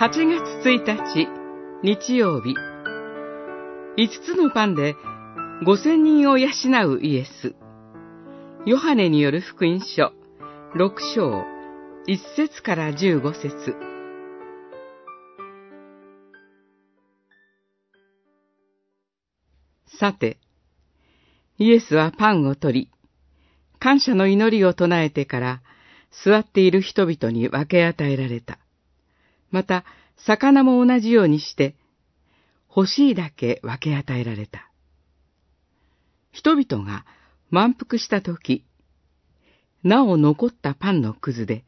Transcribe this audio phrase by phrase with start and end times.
[0.00, 1.28] 8月1日、
[1.82, 2.54] 日曜日。
[3.98, 4.94] 5つのパンで
[5.66, 6.48] 5000人を養
[6.88, 7.54] うイエス。
[8.64, 10.14] ヨハネによる福音書、
[10.74, 11.44] 6章、
[12.08, 13.76] 1節から15節
[19.98, 20.38] さて、
[21.58, 22.90] イエスはパンを取り、
[23.78, 25.62] 感謝の祈りを唱えてから、
[26.24, 28.59] 座っている人々に分け与えられた。
[29.50, 29.84] また、
[30.16, 31.76] 魚も同じようにして、
[32.74, 34.70] 欲しいだけ分け与えられた。
[36.32, 37.04] 人々が
[37.50, 38.64] 満腹したとき、
[39.82, 41.64] なお残ったパンのくずで、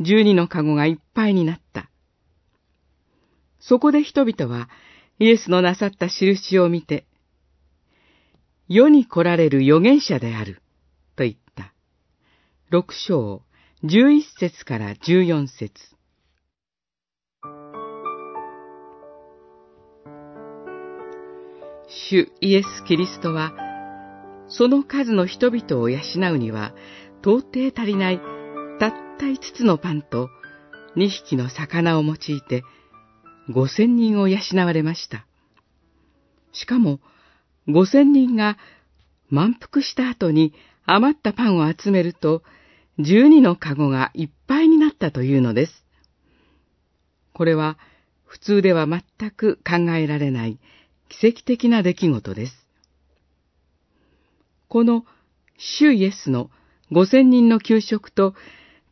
[0.00, 1.88] 十二の籠がいっぱいになった。
[3.60, 4.68] そこで人々は、
[5.18, 7.06] イエスのなさった印を見て、
[8.68, 10.60] 世に来られる預言者である、
[11.16, 11.72] と言った。
[12.70, 13.42] 六章、
[13.84, 15.93] 十一節から十四節。
[21.88, 23.52] 主イエス・キリストは、
[24.48, 25.98] その数の人々を養
[26.32, 26.74] うには、
[27.20, 28.20] 到底足りない
[28.78, 30.28] たった五つのパンと
[30.96, 32.64] 二匹の魚を用いて、
[33.50, 35.26] 五千人を養われました。
[36.52, 37.00] しかも、
[37.68, 38.58] 五千人が
[39.28, 40.54] 満腹した後に
[40.86, 42.42] 余ったパンを集めると、
[42.98, 45.84] 十二のカゴがいっぱいになったというのです。
[47.32, 47.78] これは
[48.24, 50.58] 普通では全く考えられない
[51.20, 52.66] 奇跡的な出来事です。
[54.68, 55.04] この
[55.56, 56.50] 主イエスの
[56.90, 58.34] 五千人の給食と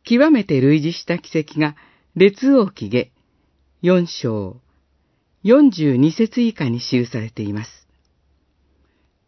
[0.03, 1.75] 極めて類似した奇跡が
[2.15, 3.09] 列王記下
[3.81, 4.61] 四章
[5.43, 7.87] 四十二節以下に記されています。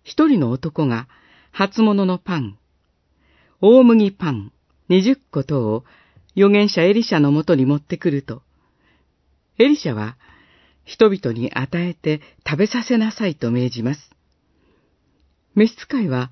[0.03, 1.07] 一人の男が
[1.51, 2.57] 初物のパン、
[3.59, 4.53] 大麦パン
[4.87, 5.83] 二十個等を
[6.37, 8.41] 預言者エリシャのもとに持ってくると、
[9.57, 10.17] エリシャは
[10.85, 14.11] 人々に与えて食べさせなさいと命じます。
[15.55, 16.31] 召使いは、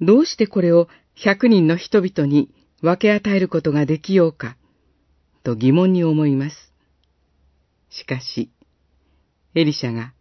[0.00, 4.56] どうしてこれを百人の人々に分け与えることができようか、
[5.42, 6.72] と疑問に思います。
[7.90, 8.50] しかし、
[9.54, 10.12] エリシャが、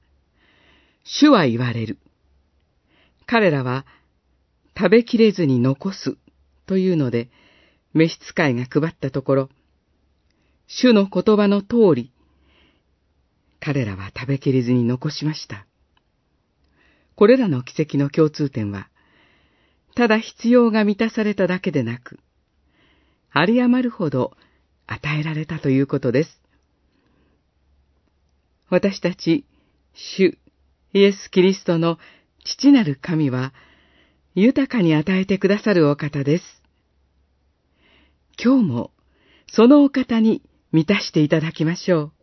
[1.03, 1.99] 主は言われる。
[3.25, 3.85] 彼らは
[4.75, 6.17] 食べきれずに残す
[6.65, 7.29] というので、
[7.93, 9.49] 召使いが配ったところ、
[10.67, 12.11] 主の言葉の通り、
[13.67, 15.67] 彼らは食べきれずに残しました。
[17.16, 18.88] これらの奇跡の共通点は、
[19.94, 22.17] ただ必要が満たされただけでなく、
[23.35, 24.38] 有り余るほど
[24.85, 26.41] 与えられたということです。
[28.69, 29.44] 私たち、
[29.94, 30.38] 主、
[30.94, 31.97] イエス・キリストの
[32.45, 33.53] 父なる神は、
[34.33, 36.63] 豊かに与えてくださるお方です。
[38.41, 38.91] 今日も、
[39.51, 40.41] そのお方に
[40.72, 42.16] 満たしていただきましょう。